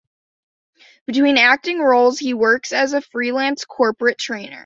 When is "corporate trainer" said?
3.65-4.59